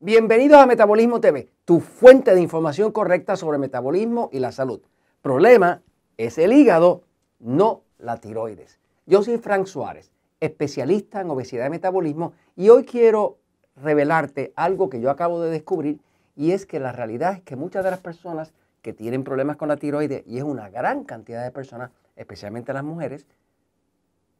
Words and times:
Bienvenidos 0.00 0.58
a 0.58 0.66
Metabolismo 0.66 1.22
TV, 1.22 1.48
tu 1.64 1.80
fuente 1.80 2.34
de 2.34 2.42
información 2.42 2.92
correcta 2.92 3.34
sobre 3.34 3.56
metabolismo 3.56 4.28
y 4.30 4.40
la 4.40 4.52
salud. 4.52 4.82
Problema 5.22 5.80
es 6.18 6.36
el 6.36 6.52
hígado, 6.52 7.04
no 7.38 7.80
la 7.96 8.18
tiroides. 8.18 8.78
Yo 9.06 9.22
soy 9.22 9.38
Frank 9.38 9.64
Suárez, 9.64 10.12
especialista 10.38 11.22
en 11.22 11.30
obesidad 11.30 11.66
y 11.66 11.70
metabolismo, 11.70 12.34
y 12.56 12.68
hoy 12.68 12.84
quiero 12.84 13.38
revelarte 13.74 14.52
algo 14.54 14.90
que 14.90 15.00
yo 15.00 15.10
acabo 15.10 15.40
de 15.40 15.50
descubrir, 15.50 15.98
y 16.36 16.50
es 16.52 16.66
que 16.66 16.78
la 16.78 16.92
realidad 16.92 17.32
es 17.32 17.40
que 17.40 17.56
muchas 17.56 17.82
de 17.82 17.90
las 17.90 18.00
personas 18.00 18.52
que 18.82 18.92
tienen 18.92 19.24
problemas 19.24 19.56
con 19.56 19.68
la 19.68 19.78
tiroides, 19.78 20.24
y 20.26 20.36
es 20.36 20.44
una 20.44 20.68
gran 20.68 21.04
cantidad 21.04 21.42
de 21.42 21.52
personas, 21.52 21.90
especialmente 22.16 22.74
las 22.74 22.84
mujeres, 22.84 23.26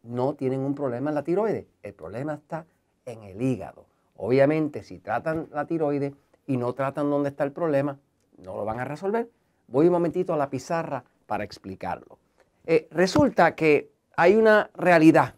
no 0.03 0.35
tienen 0.35 0.61
un 0.61 0.75
problema 0.75 1.09
en 1.09 1.15
la 1.15 1.25
tiroides. 1.25 1.65
El 1.83 1.95
problema 1.95 2.35
está 2.35 2.67
en 3.07 3.23
el 3.23 3.41
hígado. 3.41 3.87
Obviamente, 4.17 4.83
si 4.83 4.99
tratan 4.99 5.49
la 5.53 5.67
tiroides 5.67 6.15
y 6.47 6.57
no 6.57 6.73
tratan 6.73 7.11
dónde 7.11 7.31
está 7.31 7.45
el 7.45 7.53
problema, 7.53 7.99
no 8.39 8.57
lo 8.57 8.65
van 8.65 8.81
a 8.81 8.85
resolver. 8.85 9.29
Voy 9.69 9.87
un 9.87 9.93
momentito 9.93 10.33
a 10.33 10.37
la 10.37 10.51
pizarra 10.51 11.05
para 11.27 11.45
explicarlo. 11.45 12.19
Eh, 12.67 12.89
resulta 12.91 13.55
que 13.55 13.91
hay 14.17 14.37
una 14.37 14.71
realidad 14.75 15.35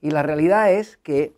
y 0.00 0.10
la 0.10 0.22
realidad 0.22 0.72
es 0.72 0.96
que 0.98 1.32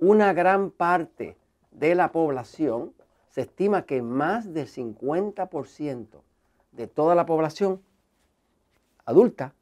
una 0.00 0.32
gran 0.32 0.70
parte 0.70 1.36
de 1.70 1.94
la 1.94 2.12
población, 2.12 2.92
se 3.30 3.42
estima 3.42 3.82
que 3.86 4.02
más 4.02 4.52
del 4.52 4.66
50% 4.66 6.06
de 6.72 6.86
toda 6.86 7.14
la 7.14 7.26
población 7.26 7.80
adulta 9.04 9.54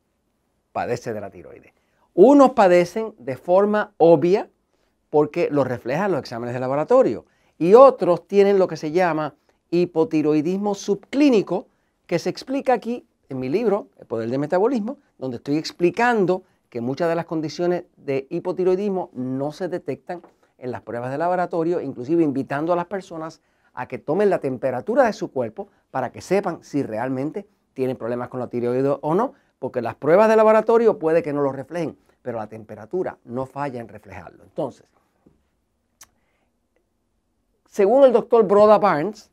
padece 0.72 1.12
de 1.12 1.20
la 1.20 1.30
tiroides. 1.30 1.72
Unos 2.14 2.52
padecen 2.52 3.14
de 3.18 3.36
forma 3.36 3.92
obvia 3.98 4.48
porque 5.10 5.48
lo 5.50 5.64
reflejan 5.64 6.12
los 6.12 6.20
exámenes 6.20 6.54
de 6.54 6.60
laboratorio. 6.60 7.24
Y 7.58 7.74
otros 7.74 8.26
tienen 8.26 8.58
lo 8.58 8.68
que 8.68 8.76
se 8.76 8.92
llama 8.92 9.34
hipotiroidismo 9.70 10.74
subclínico, 10.74 11.66
que 12.06 12.18
se 12.18 12.30
explica 12.30 12.72
aquí 12.72 13.06
en 13.28 13.38
mi 13.38 13.48
libro, 13.48 13.88
El 13.98 14.06
Poder 14.06 14.30
del 14.30 14.38
Metabolismo, 14.38 14.98
donde 15.18 15.36
estoy 15.36 15.56
explicando 15.56 16.42
que 16.70 16.80
muchas 16.80 17.08
de 17.08 17.14
las 17.14 17.26
condiciones 17.26 17.84
de 17.96 18.26
hipotiroidismo 18.30 19.10
no 19.12 19.52
se 19.52 19.68
detectan 19.68 20.22
en 20.58 20.70
las 20.70 20.82
pruebas 20.82 21.10
de 21.10 21.18
laboratorio, 21.18 21.80
inclusive 21.80 22.22
invitando 22.22 22.72
a 22.72 22.76
las 22.76 22.86
personas 22.86 23.40
a 23.74 23.86
que 23.86 23.98
tomen 23.98 24.30
la 24.30 24.40
temperatura 24.40 25.04
de 25.04 25.12
su 25.12 25.30
cuerpo 25.30 25.68
para 25.90 26.10
que 26.10 26.20
sepan 26.20 26.62
si 26.62 26.82
realmente 26.82 27.46
tienen 27.74 27.96
problemas 27.96 28.28
con 28.28 28.40
la 28.40 28.48
tiroides 28.48 28.98
o 29.00 29.14
no, 29.14 29.34
porque 29.58 29.82
las 29.82 29.94
pruebas 29.94 30.28
de 30.28 30.36
laboratorio 30.36 30.98
puede 30.98 31.22
que 31.22 31.32
no 31.32 31.42
lo 31.42 31.52
reflejen, 31.52 31.96
pero 32.28 32.40
la 32.40 32.46
temperatura 32.46 33.16
no 33.24 33.46
falla 33.46 33.80
en 33.80 33.88
reflejarlo. 33.88 34.44
Entonces, 34.44 34.84
según 37.64 38.04
el 38.04 38.12
doctor 38.12 38.46
Broda 38.46 38.76
Barnes, 38.76 39.30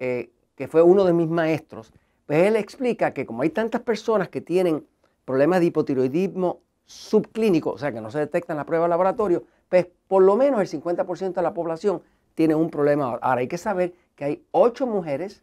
eh, 0.00 0.30
que 0.56 0.66
fue 0.66 0.80
uno 0.80 1.04
de 1.04 1.12
mis 1.12 1.28
maestros, 1.28 1.92
pues 2.24 2.46
él 2.46 2.56
explica 2.56 3.12
que 3.12 3.26
como 3.26 3.42
hay 3.42 3.50
tantas 3.50 3.82
personas 3.82 4.30
que 4.30 4.40
tienen 4.40 4.86
problemas 5.26 5.60
de 5.60 5.66
hipotiroidismo 5.66 6.62
subclínico, 6.86 7.72
o 7.72 7.76
sea, 7.76 7.92
que 7.92 8.00
no 8.00 8.10
se 8.10 8.20
detectan 8.20 8.54
en 8.54 8.60
la 8.60 8.64
prueba 8.64 8.86
de 8.86 8.88
laboratorio, 8.88 9.44
pues 9.68 9.86
por 10.06 10.22
lo 10.22 10.34
menos 10.34 10.58
el 10.62 10.82
50% 10.82 11.34
de 11.34 11.42
la 11.42 11.52
población 11.52 12.00
tiene 12.34 12.54
un 12.54 12.70
problema. 12.70 13.18
Ahora 13.20 13.42
hay 13.42 13.48
que 13.48 13.58
saber 13.58 13.92
que 14.16 14.24
hay 14.24 14.44
8 14.52 14.86
mujeres 14.86 15.42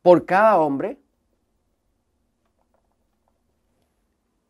por 0.00 0.24
cada 0.24 0.56
hombre 0.56 0.96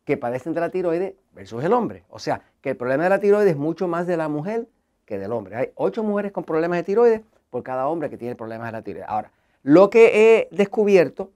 que 0.07 0.15
padecen 0.15 0.53
de 0.53 0.61
la 0.61 0.69
tiroides 0.69 1.15
versus 1.33 1.61
el 1.65 1.73
hombre. 1.73 2.05
O 2.07 2.17
sea, 2.17 2.41
que 2.61 2.69
el 2.69 2.77
problema 2.77 3.03
de 3.03 3.09
la 3.09 3.19
tiroides 3.19 3.51
es 3.51 3.57
mucho 3.57 3.89
más 3.89 4.07
de 4.07 4.15
la 4.15 4.29
mujer 4.29 4.65
que 5.03 5.19
del 5.19 5.33
hombre. 5.33 5.57
Hay 5.57 5.71
ocho 5.75 6.01
mujeres 6.01 6.31
con 6.31 6.45
problemas 6.45 6.77
de 6.77 6.83
tiroides 6.83 7.21
por 7.49 7.61
cada 7.61 7.89
hombre 7.89 8.09
que 8.09 8.17
tiene 8.17 8.33
problemas 8.33 8.69
de 8.69 8.71
la 8.71 8.81
tiroides. 8.83 9.09
Ahora, 9.09 9.33
lo 9.63 9.89
que 9.89 10.37
he 10.37 10.55
descubierto, 10.55 11.31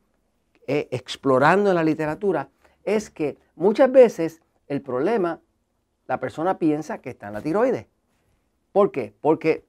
eh, 0.68 0.88
explorando 0.92 1.70
en 1.70 1.76
la 1.76 1.84
literatura, 1.84 2.48
es 2.86 3.10
que 3.10 3.38
muchas 3.56 3.92
veces 3.92 4.42
el 4.68 4.82
problema, 4.82 5.42
la 6.08 6.22
persona 6.22 6.58
piensa 6.58 7.00
que 7.00 7.10
está 7.10 7.28
en 7.28 7.34
la 7.34 7.42
tiroides. 7.42 7.88
¿Por 8.72 8.94
qué? 8.94 9.14
Porque 9.20 9.66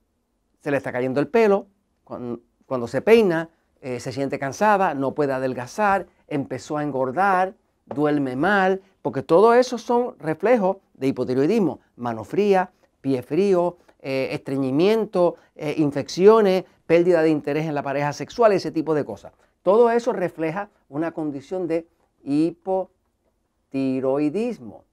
se 0.60 0.70
le 0.70 0.76
está 0.76 0.92
cayendo 0.92 1.18
el 1.18 1.26
pelo, 1.26 1.66
cuando, 2.04 2.86
se 2.86 3.02
peina, 3.02 3.50
eh, 3.80 3.98
se 3.98 4.12
siente 4.12 4.38
cansada, 4.38 4.94
no 4.94 5.12
puede 5.12 5.32
adelgazar, 5.32 6.06
empezó 6.28 6.78
a 6.78 6.84
engordar, 6.84 7.56
duerme 7.86 8.36
mal, 8.36 8.82
porque 9.02 9.22
todo 9.22 9.54
eso 9.54 9.78
son 9.78 10.18
reflejos 10.18 10.78
de 10.94 11.08
hipotiroidismo. 11.08 11.80
Mano 11.96 12.24
fría, 12.24 12.70
pie 13.00 13.22
frío, 13.22 13.76
eh, 14.00 14.28
estreñimiento, 14.32 15.36
eh, 15.54 15.74
infecciones, 15.78 16.64
pérdida 16.86 17.22
de 17.22 17.30
interés 17.30 17.66
en 17.66 17.74
la 17.74 17.82
pareja 17.82 18.12
sexual, 18.12 18.52
ese 18.52 18.70
tipo 18.70 18.94
de 18.94 19.04
cosas. 19.04 19.32
Todo 19.62 19.90
eso 19.90 20.12
refleja 20.12 20.68
una 20.88 21.12
condición 21.12 21.68
de 21.68 21.86
hipotiroidismo. 22.24 24.84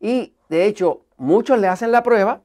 Y 0.00 0.34
de 0.48 0.66
hecho, 0.66 1.02
muchos 1.16 1.58
le 1.58 1.68
hacen 1.68 1.92
la 1.92 2.02
prueba 2.02 2.42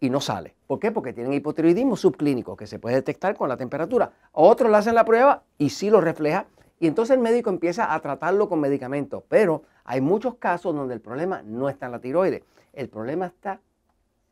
y 0.00 0.10
no 0.10 0.20
sale. 0.20 0.54
¿Por 0.66 0.78
qué? 0.78 0.92
Porque 0.92 1.12
tienen 1.12 1.32
hipotiroidismo 1.32 1.96
subclínico 1.96 2.56
que 2.56 2.66
se 2.66 2.78
puede 2.78 2.96
detectar 2.96 3.36
con 3.36 3.48
la 3.48 3.56
temperatura. 3.56 4.12
Otros 4.32 4.70
le 4.70 4.76
hacen 4.76 4.94
la 4.94 5.04
prueba 5.04 5.42
y 5.58 5.70
sí 5.70 5.90
lo 5.90 6.00
refleja. 6.00 6.46
Y 6.80 6.86
entonces 6.86 7.16
el 7.16 7.22
médico 7.22 7.50
empieza 7.50 7.94
a 7.94 8.00
tratarlo 8.00 8.48
con 8.48 8.60
medicamentos. 8.60 9.22
Pero 9.28 9.62
hay 9.84 10.00
muchos 10.00 10.36
casos 10.36 10.74
donde 10.74 10.94
el 10.94 11.00
problema 11.00 11.42
no 11.42 11.68
está 11.68 11.86
en 11.86 11.92
la 11.92 12.00
tiroides. 12.00 12.42
El 12.72 12.88
problema 12.88 13.26
está 13.26 13.60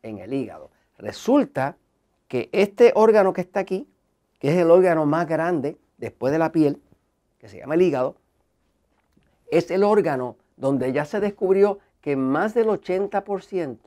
en 0.01 0.19
el 0.19 0.33
hígado. 0.33 0.69
Resulta 0.97 1.77
que 2.27 2.49
este 2.51 2.91
órgano 2.95 3.33
que 3.33 3.41
está 3.41 3.61
aquí, 3.61 3.87
que 4.39 4.49
es 4.49 4.57
el 4.57 4.71
órgano 4.71 5.05
más 5.05 5.27
grande 5.27 5.77
después 5.97 6.31
de 6.31 6.39
la 6.39 6.51
piel, 6.51 6.81
que 7.39 7.47
se 7.47 7.57
llama 7.57 7.75
el 7.75 7.81
hígado, 7.81 8.15
es 9.49 9.71
el 9.71 9.83
órgano 9.83 10.37
donde 10.57 10.91
ya 10.91 11.05
se 11.05 11.19
descubrió 11.19 11.79
que 12.01 12.15
más 12.15 12.53
del 12.53 12.67
80% 12.67 13.77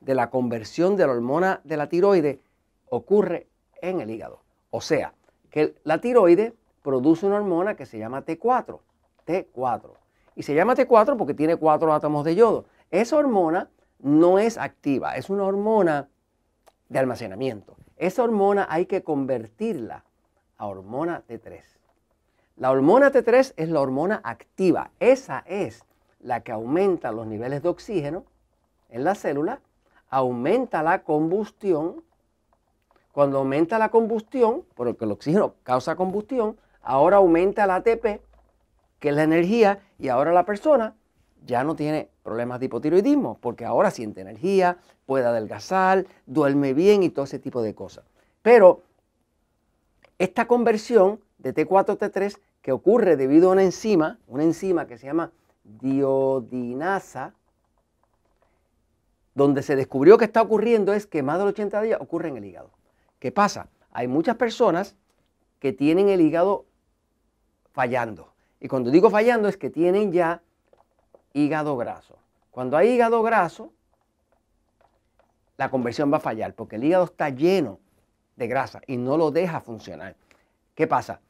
de 0.00 0.14
la 0.14 0.30
conversión 0.30 0.96
de 0.96 1.06
la 1.06 1.12
hormona 1.12 1.60
de 1.64 1.76
la 1.76 1.88
tiroide 1.88 2.40
ocurre 2.88 3.48
en 3.80 4.00
el 4.00 4.10
hígado. 4.10 4.42
O 4.70 4.80
sea, 4.80 5.14
que 5.50 5.74
la 5.84 6.00
tiroide 6.00 6.54
produce 6.82 7.26
una 7.26 7.36
hormona 7.36 7.74
que 7.76 7.86
se 7.86 7.98
llama 7.98 8.24
T4. 8.24 8.78
T4. 9.26 9.90
Y 10.36 10.42
se 10.42 10.54
llama 10.54 10.74
T4 10.74 11.16
porque 11.16 11.34
tiene 11.34 11.56
cuatro 11.56 11.92
átomos 11.92 12.24
de 12.24 12.34
yodo. 12.34 12.64
Esa 12.90 13.16
hormona 13.16 13.68
no 13.98 14.38
es 14.38 14.58
activa, 14.58 15.16
es 15.16 15.30
una 15.30 15.44
hormona 15.44 16.08
de 16.88 16.98
almacenamiento. 16.98 17.76
Esa 17.96 18.22
hormona 18.22 18.66
hay 18.70 18.86
que 18.86 19.02
convertirla 19.02 20.04
a 20.56 20.66
hormona 20.66 21.22
T3. 21.28 21.60
La 22.56 22.70
hormona 22.70 23.10
T3 23.10 23.54
es 23.56 23.68
la 23.68 23.80
hormona 23.80 24.20
activa. 24.24 24.90
Esa 25.00 25.44
es 25.46 25.84
la 26.20 26.40
que 26.40 26.52
aumenta 26.52 27.12
los 27.12 27.26
niveles 27.26 27.62
de 27.62 27.68
oxígeno 27.68 28.24
en 28.88 29.04
la 29.04 29.14
célula, 29.14 29.60
aumenta 30.08 30.82
la 30.82 31.02
combustión. 31.02 32.02
Cuando 33.12 33.38
aumenta 33.38 33.78
la 33.78 33.90
combustión, 33.90 34.64
porque 34.74 35.04
el 35.04 35.12
oxígeno 35.12 35.54
causa 35.62 35.96
combustión, 35.96 36.56
ahora 36.82 37.18
aumenta 37.18 37.66
la 37.66 37.76
ATP, 37.76 38.20
que 38.98 39.08
es 39.08 39.14
la 39.14 39.22
energía, 39.22 39.80
y 39.98 40.08
ahora 40.08 40.32
la 40.32 40.44
persona 40.44 40.94
ya 41.46 41.64
no 41.64 41.74
tiene 41.74 42.10
problemas 42.22 42.60
de 42.60 42.66
hipotiroidismo, 42.66 43.38
porque 43.40 43.64
ahora 43.64 43.90
siente 43.90 44.20
energía, 44.20 44.78
puede 45.06 45.26
adelgazar, 45.26 46.06
duerme 46.26 46.74
bien 46.74 47.02
y 47.02 47.10
todo 47.10 47.24
ese 47.24 47.38
tipo 47.38 47.62
de 47.62 47.74
cosas. 47.74 48.04
Pero 48.42 48.82
esta 50.18 50.46
conversión 50.46 51.20
de 51.38 51.54
T4-T3 51.54 52.38
que 52.62 52.72
ocurre 52.72 53.16
debido 53.16 53.48
a 53.48 53.52
una 53.52 53.62
enzima, 53.62 54.18
una 54.26 54.44
enzima 54.44 54.86
que 54.86 54.98
se 54.98 55.06
llama 55.06 55.32
diodinasa, 55.64 57.34
donde 59.34 59.62
se 59.62 59.76
descubrió 59.76 60.18
que 60.18 60.26
está 60.26 60.42
ocurriendo 60.42 60.92
es 60.92 61.06
que 61.06 61.22
más 61.22 61.38
del 61.38 61.48
80 61.48 61.82
días 61.82 62.00
ocurre 62.00 62.28
en 62.28 62.36
el 62.36 62.44
hígado. 62.44 62.70
¿Qué 63.18 63.32
pasa? 63.32 63.68
Hay 63.92 64.08
muchas 64.08 64.36
personas 64.36 64.96
que 65.58 65.72
tienen 65.72 66.08
el 66.08 66.20
hígado 66.20 66.66
fallando. 67.72 68.32
Y 68.60 68.68
cuando 68.68 68.90
digo 68.90 69.10
fallando 69.10 69.48
es 69.48 69.56
que 69.56 69.70
tienen 69.70 70.12
ya 70.12 70.42
hígado 71.32 71.76
graso. 71.76 72.18
Cuando 72.50 72.76
hay 72.76 72.90
hígado 72.90 73.22
graso, 73.22 73.72
la 75.56 75.70
conversión 75.70 76.12
va 76.12 76.16
a 76.18 76.20
fallar 76.20 76.54
porque 76.54 76.76
el 76.76 76.84
hígado 76.84 77.04
está 77.04 77.28
lleno 77.28 77.78
de 78.36 78.48
grasa 78.48 78.80
y 78.86 78.96
no 78.96 79.16
lo 79.16 79.30
deja 79.30 79.60
funcionar. 79.60 80.16
¿Qué 80.74 80.86
pasa? 80.86 81.20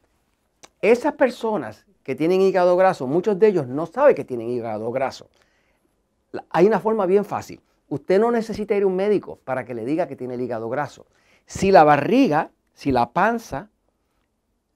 Esas 0.81 1.15
personas 1.15 1.85
que 2.03 2.15
tienen 2.15 2.41
hígado 2.41 2.77
graso, 2.77 3.07
muchos 3.07 3.39
de 3.39 3.49
ellos 3.49 3.67
no 3.67 3.87
saben 3.87 4.15
que 4.15 4.25
tienen 4.25 4.49
hígado 4.49 4.91
graso. 4.93 5.29
Hay 6.51 6.67
una 6.67 6.81
forma 6.81 7.07
bien 7.07 7.25
fácil. 7.25 7.61
Usted 7.89 8.21
no 8.21 8.31
necesita 8.31 8.75
ir 8.77 8.85
a 8.85 8.87
un 8.87 8.97
médico 8.97 9.41
para 9.45 9.65
que 9.65 9.75
le 9.75 9.85
diga 9.85 10.07
que 10.07 10.17
tiene 10.17 10.35
el 10.35 10.41
hígado 10.41 10.69
graso. 10.69 11.07
Si 11.47 11.73
la 11.73 11.83
barriga, 11.85 12.51
si 12.73 12.93
la 12.93 13.11
panza, 13.11 13.69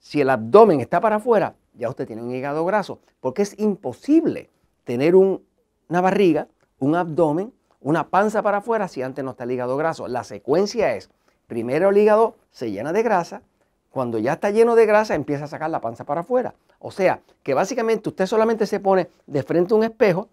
si 0.04 0.20
el 0.20 0.28
abdomen 0.28 0.82
está 0.82 1.00
para 1.00 1.16
afuera, 1.16 1.54
ya 1.72 1.88
usted 1.88 2.06
tiene 2.06 2.20
un 2.20 2.30
hígado 2.30 2.62
graso, 2.66 3.00
porque 3.20 3.40
es 3.40 3.58
imposible 3.58 4.50
tener 4.84 5.16
una 5.16 5.40
barriga, 5.88 6.46
un 6.78 6.94
abdomen, 6.94 7.54
una 7.80 8.10
panza 8.10 8.42
para 8.42 8.58
afuera 8.58 8.86
si 8.86 9.00
antes 9.00 9.24
no 9.24 9.30
está 9.30 9.44
el 9.44 9.52
hígado 9.52 9.78
graso. 9.78 10.06
La 10.06 10.22
secuencia 10.22 10.94
es, 10.94 11.08
primero 11.46 11.88
el 11.88 11.96
hígado 11.96 12.36
se 12.50 12.70
llena 12.70 12.92
de 12.92 13.02
grasa, 13.02 13.40
cuando 13.88 14.18
ya 14.18 14.34
está 14.34 14.50
lleno 14.50 14.74
de 14.74 14.84
grasa 14.84 15.14
empieza 15.14 15.44
a 15.44 15.48
sacar 15.48 15.70
la 15.70 15.80
panza 15.80 16.04
para 16.04 16.20
afuera. 16.20 16.54
O 16.80 16.90
sea, 16.90 17.22
que 17.42 17.54
básicamente 17.54 18.10
usted 18.10 18.26
solamente 18.26 18.66
se 18.66 18.80
pone 18.80 19.08
de 19.26 19.42
frente 19.42 19.72
a 19.72 19.78
un 19.78 19.84
espejo, 19.84 20.28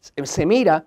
se 0.00 0.46
mira 0.46 0.84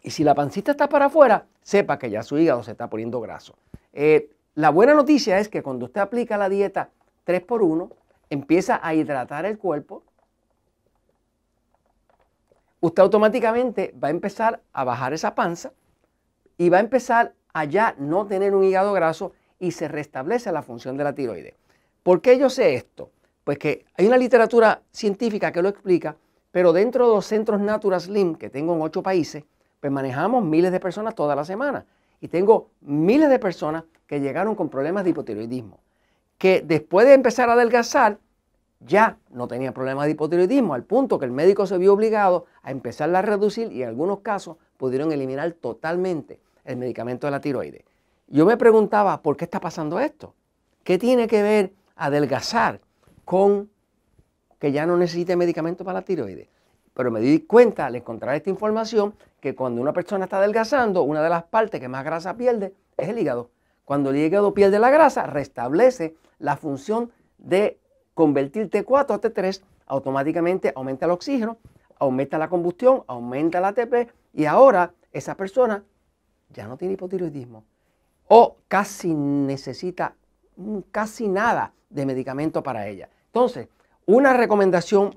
y 0.00 0.10
si 0.10 0.22
la 0.22 0.36
pancita 0.36 0.70
está 0.70 0.88
para 0.88 1.06
afuera, 1.06 1.46
sepa 1.60 1.98
que 1.98 2.08
ya 2.08 2.22
su 2.22 2.38
hígado 2.38 2.62
se 2.62 2.70
está 2.70 2.88
poniendo 2.88 3.20
graso. 3.20 3.56
Eh, 3.92 4.30
la 4.54 4.70
buena 4.70 4.94
noticia 4.94 5.40
es 5.40 5.48
que 5.48 5.64
cuando 5.64 5.86
usted 5.86 6.00
aplica 6.00 6.38
la 6.38 6.48
dieta 6.48 6.90
3x1, 7.26 7.90
empieza 8.30 8.80
a 8.82 8.94
hidratar 8.94 9.46
el 9.46 9.58
cuerpo, 9.58 10.02
usted 12.80 13.02
automáticamente 13.02 13.94
va 14.02 14.08
a 14.08 14.12
empezar 14.12 14.60
a 14.72 14.84
bajar 14.84 15.12
esa 15.12 15.34
panza 15.34 15.72
y 16.56 16.68
va 16.68 16.78
a 16.78 16.80
empezar 16.80 17.34
a 17.52 17.64
ya 17.64 17.94
no 17.98 18.26
tener 18.26 18.54
un 18.54 18.64
hígado 18.64 18.92
graso 18.92 19.32
y 19.58 19.72
se 19.72 19.88
restablece 19.88 20.52
la 20.52 20.62
función 20.62 20.96
de 20.96 21.04
la 21.04 21.14
tiroides. 21.14 21.54
¿Por 22.02 22.20
qué 22.20 22.38
yo 22.38 22.50
sé 22.50 22.74
esto? 22.74 23.10
Pues 23.44 23.58
que 23.58 23.84
hay 23.96 24.06
una 24.06 24.18
literatura 24.18 24.82
científica 24.92 25.52
que 25.52 25.62
lo 25.62 25.68
explica, 25.68 26.16
pero 26.50 26.72
dentro 26.72 27.08
de 27.08 27.14
los 27.14 27.26
centros 27.26 27.60
Natura 27.60 27.98
Slim 27.98 28.34
que 28.34 28.50
tengo 28.50 28.74
en 28.74 28.82
ocho 28.82 29.02
países, 29.02 29.44
pues 29.80 29.92
manejamos 29.92 30.44
miles 30.44 30.72
de 30.72 30.80
personas 30.80 31.14
toda 31.14 31.34
la 31.34 31.44
semana. 31.44 31.86
Y 32.20 32.28
tengo 32.28 32.70
miles 32.80 33.28
de 33.28 33.38
personas 33.38 33.84
que 34.06 34.20
llegaron 34.20 34.54
con 34.54 34.68
problemas 34.68 35.04
de 35.04 35.10
hipotiroidismo, 35.10 35.80
que 36.38 36.62
después 36.62 37.06
de 37.06 37.14
empezar 37.14 37.48
a 37.48 37.54
adelgazar, 37.54 38.18
ya 38.80 39.18
no 39.30 39.48
tenía 39.48 39.72
problemas 39.72 40.06
de 40.06 40.12
hipotiroidismo, 40.12 40.74
al 40.74 40.84
punto 40.84 41.18
que 41.18 41.24
el 41.24 41.32
médico 41.32 41.66
se 41.66 41.78
vio 41.78 41.94
obligado 41.94 42.46
a 42.62 42.70
empezar 42.70 43.14
a 43.14 43.22
reducir 43.22 43.72
y 43.72 43.82
en 43.82 43.88
algunos 43.88 44.20
casos 44.20 44.56
pudieron 44.76 45.12
eliminar 45.12 45.50
totalmente 45.52 46.40
el 46.64 46.76
medicamento 46.76 47.26
de 47.26 47.30
la 47.30 47.40
tiroides. 47.40 47.84
Yo 48.28 48.44
me 48.44 48.56
preguntaba, 48.56 49.22
¿por 49.22 49.36
qué 49.36 49.44
está 49.44 49.60
pasando 49.60 49.98
esto? 49.98 50.34
¿Qué 50.84 50.98
tiene 50.98 51.26
que 51.26 51.42
ver 51.42 51.72
adelgazar 51.94 52.80
con 53.24 53.70
que 54.58 54.72
ya 54.72 54.84
no 54.84 54.96
necesite 54.96 55.36
medicamento 55.36 55.84
para 55.84 56.00
la 56.00 56.04
tiroides? 56.04 56.48
Pero 56.92 57.10
me 57.10 57.20
di 57.20 57.40
cuenta 57.40 57.86
al 57.86 57.96
encontrar 57.96 58.34
esta 58.34 58.50
información 58.50 59.14
que 59.40 59.54
cuando 59.54 59.80
una 59.80 59.92
persona 59.92 60.24
está 60.24 60.38
adelgazando, 60.38 61.02
una 61.02 61.22
de 61.22 61.28
las 61.30 61.44
partes 61.44 61.80
que 61.80 61.88
más 61.88 62.04
grasa 62.04 62.36
pierde 62.36 62.74
es 62.96 63.08
el 63.08 63.18
hígado. 63.18 63.50
Cuando 63.86 64.10
el 64.10 64.16
hígado 64.16 64.52
pierde 64.52 64.80
la 64.80 64.90
grasa, 64.90 65.26
restablece 65.26 66.16
la 66.40 66.56
función 66.56 67.12
de 67.38 67.78
convertir 68.14 68.68
T4 68.68 69.14
a 69.14 69.20
T3, 69.20 69.62
automáticamente 69.86 70.72
aumenta 70.74 71.06
el 71.06 71.12
oxígeno, 71.12 71.58
aumenta 72.00 72.36
la 72.36 72.48
combustión, 72.48 73.04
aumenta 73.06 73.60
la 73.60 73.68
ATP 73.68 74.10
y 74.34 74.44
ahora 74.44 74.92
esa 75.12 75.36
persona 75.36 75.84
ya 76.50 76.66
no 76.66 76.76
tiene 76.76 76.94
hipotiroidismo 76.94 77.62
o 78.26 78.56
casi 78.66 79.14
necesita 79.14 80.16
casi 80.90 81.28
nada 81.28 81.72
de 81.88 82.06
medicamento 82.06 82.64
para 82.64 82.88
ella. 82.88 83.08
Entonces, 83.26 83.68
una 84.04 84.32
recomendación 84.32 85.16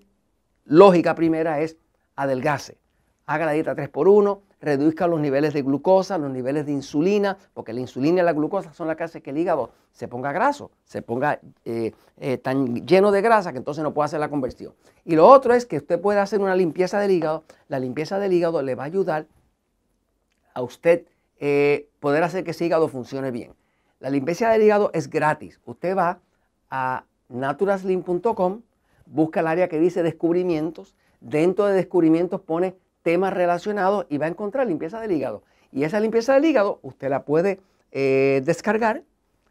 lógica 0.66 1.16
primera 1.16 1.60
es 1.60 1.75
adelgace. 2.16 2.77
Haga 3.30 3.46
la 3.46 3.52
dieta 3.52 3.76
3x1, 3.76 4.40
reduzca 4.60 5.06
los 5.06 5.20
niveles 5.20 5.54
de 5.54 5.62
glucosa, 5.62 6.18
los 6.18 6.31
niveles 6.31 6.66
de 6.66 6.72
insulina, 6.72 7.38
porque 7.54 7.74
la 7.74 7.80
insulina 7.80 8.24
y 8.24 8.26
la 8.26 8.34
glucosa 8.34 8.74
son 8.74 8.88
las 8.88 8.98
que 8.98 9.04
hacen 9.04 9.22
que 9.22 9.30
el 9.30 9.38
hígado 9.38 9.70
se 9.92 10.08
ponga 10.08 10.31
graso, 10.31 10.72
se 10.84 11.04
ponga 11.04 11.40
eh, 11.64 11.92
eh, 12.18 12.40
tan 12.40 12.88
lleno 12.88 13.12
de 13.12 13.22
grasa 13.22 13.52
que 13.52 13.60
entonces 13.60 13.84
no 13.84 13.94
puede 13.94 14.06
hacer 14.06 14.20
la 14.20 14.30
conversión. 14.31 14.74
Y 15.06 15.16
lo 15.16 15.28
otro 15.28 15.54
es 15.54 15.68
que 15.68 15.78
usted 15.78 16.02
puede 16.02 16.20
hacer 16.20 16.42
una 16.42 16.56
limpieza 16.56 17.00
del 17.00 17.12
hígado. 17.12 17.44
La 17.68 17.78
limpieza 17.78 18.18
del 18.18 18.34
hígado 18.34 18.64
le 18.64 18.74
va 18.74 18.81
a 18.81 18.88
ayudar 18.88 19.28
a 20.56 20.64
usted 20.64 21.06
eh, 21.38 21.88
poder 22.00 22.24
hacer 22.24 22.44
que 22.44 22.50
ese 22.50 22.66
hígado 22.66 22.88
funcione 22.88 23.30
bien. 23.30 23.54
La 24.00 24.10
limpieza 24.10 24.50
del 24.50 24.64
hígado 24.64 24.90
es 24.96 25.08
gratis. 25.08 25.62
Usted 25.68 25.96
va 25.96 26.20
a 26.72 27.04
naturaslim.com, 27.28 28.62
busca 29.06 29.42
el 29.42 29.48
área 29.48 29.68
que 29.68 29.80
dice 29.80 30.02
descubrimientos. 30.02 30.96
Dentro 31.22 31.68
de 31.68 31.76
descubrimientos 31.76 32.42
pone 32.42 32.76
temas 33.09 33.33
relacionados 33.33 34.06
y 34.07 34.19
va 34.19 34.27
a 34.27 34.29
encontrar 34.29 34.67
limpieza 34.67 35.01
del 35.01 35.11
hígado. 35.13 35.41
Y 35.71 35.83
esa 35.83 36.00
limpieza 36.00 36.35
del 36.35 36.45
hígado 36.45 36.79
usted 36.83 37.09
la 37.09 37.25
puede 37.25 37.59
eh, 37.91 38.44
descargar, 38.45 39.01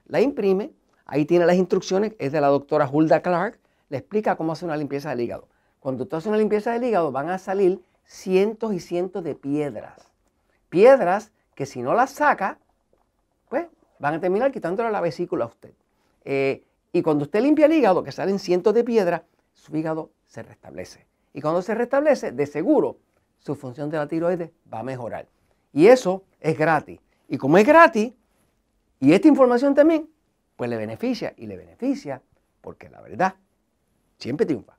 la 0.06 0.20
imprime, 0.20 0.70
ahí 1.06 1.24
tiene 1.24 1.44
las 1.44 1.56
instrucciones, 1.56 2.14
es 2.20 2.30
de 2.30 2.40
la 2.40 2.46
doctora 2.46 2.88
Hulda 2.88 3.20
Clark, 3.20 3.58
le 3.88 3.98
explica 3.98 4.36
cómo 4.36 4.52
hacer 4.52 4.66
una 4.66 4.76
limpieza 4.76 5.10
del 5.10 5.22
hígado. 5.22 5.48
Cuando 5.80 6.04
usted 6.04 6.18
hace 6.18 6.28
una 6.28 6.38
limpieza 6.38 6.72
del 6.72 6.84
hígado 6.84 7.10
van 7.10 7.30
a 7.30 7.38
salir 7.38 7.82
cientos 8.04 8.72
y 8.72 8.78
cientos 8.78 9.24
de 9.24 9.34
piedras. 9.34 10.08
Piedras 10.68 11.32
que 11.56 11.66
si 11.66 11.82
no 11.82 11.94
las 11.94 12.12
saca, 12.12 12.60
pues 13.48 13.66
van 13.98 14.14
a 14.14 14.20
terminar 14.20 14.52
quitándole 14.52 14.92
la 14.92 15.00
vesícula 15.00 15.46
a 15.46 15.48
usted. 15.48 15.72
Eh, 16.24 16.62
y 16.92 17.02
cuando 17.02 17.24
usted 17.24 17.42
limpia 17.42 17.66
el 17.66 17.72
hígado, 17.72 18.04
que 18.04 18.12
salen 18.12 18.38
cientos 18.38 18.72
de 18.72 18.84
piedras, 18.84 19.22
su 19.52 19.76
hígado 19.76 20.10
se 20.26 20.44
restablece. 20.44 21.08
Y 21.32 21.40
cuando 21.40 21.60
se 21.60 21.74
restablece, 21.74 22.30
de 22.32 22.46
seguro, 22.46 22.98
su 23.38 23.54
función 23.54 23.90
de 23.90 23.98
la 23.98 24.08
tiroides 24.08 24.50
va 24.72 24.80
a 24.80 24.82
mejorar. 24.82 25.28
Y 25.72 25.86
eso 25.86 26.24
es 26.40 26.56
gratis. 26.56 27.00
Y 27.28 27.36
como 27.36 27.58
es 27.58 27.66
gratis, 27.66 28.12
y 29.00 29.12
esta 29.12 29.28
información 29.28 29.74
también, 29.74 30.08
pues 30.56 30.68
le 30.70 30.76
beneficia 30.76 31.34
y 31.36 31.46
le 31.46 31.56
beneficia 31.56 32.22
porque 32.60 32.88
la 32.88 33.00
verdad 33.00 33.34
siempre 34.18 34.44
triunfa. 34.44 34.76